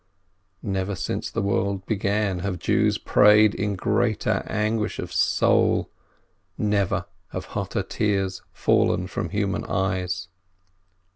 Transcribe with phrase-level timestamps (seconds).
[0.63, 5.91] Never since the world began have Jews prayed in greater anguish of soul,
[6.57, 10.27] never have hotter tears fallen from human eyes.